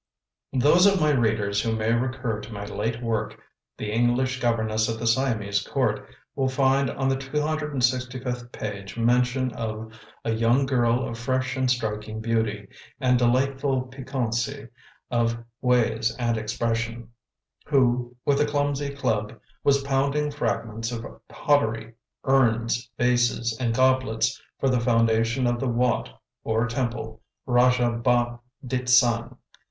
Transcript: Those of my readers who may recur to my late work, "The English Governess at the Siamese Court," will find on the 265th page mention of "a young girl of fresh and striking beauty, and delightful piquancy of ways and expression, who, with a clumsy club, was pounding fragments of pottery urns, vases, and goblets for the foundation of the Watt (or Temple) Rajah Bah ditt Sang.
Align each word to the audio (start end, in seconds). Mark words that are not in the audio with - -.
Those 0.57 0.87
of 0.87 0.99
my 0.99 1.11
readers 1.11 1.61
who 1.61 1.73
may 1.75 1.93
recur 1.93 2.41
to 2.41 2.51
my 2.51 2.65
late 2.65 3.03
work, 3.03 3.39
"The 3.77 3.91
English 3.91 4.39
Governess 4.39 4.89
at 4.89 4.97
the 4.97 5.05
Siamese 5.05 5.61
Court," 5.61 6.03
will 6.35 6.47
find 6.49 6.89
on 6.89 7.07
the 7.07 7.17
265th 7.17 8.51
page 8.51 8.97
mention 8.97 9.53
of 9.53 9.91
"a 10.25 10.31
young 10.31 10.65
girl 10.65 11.07
of 11.07 11.19
fresh 11.19 11.55
and 11.55 11.69
striking 11.69 12.19
beauty, 12.19 12.67
and 12.99 13.19
delightful 13.19 13.83
piquancy 13.83 14.69
of 15.11 15.37
ways 15.61 16.15
and 16.17 16.35
expression, 16.35 17.09
who, 17.67 18.15
with 18.25 18.41
a 18.41 18.45
clumsy 18.47 18.89
club, 18.95 19.39
was 19.63 19.83
pounding 19.83 20.31
fragments 20.31 20.91
of 20.91 21.05
pottery 21.27 21.93
urns, 22.23 22.89
vases, 22.97 23.55
and 23.59 23.75
goblets 23.75 24.41
for 24.59 24.67
the 24.67 24.79
foundation 24.79 25.45
of 25.45 25.59
the 25.59 25.69
Watt 25.69 26.09
(or 26.43 26.65
Temple) 26.65 27.21
Rajah 27.45 28.01
Bah 28.03 28.39
ditt 28.65 28.89
Sang. 28.89 29.37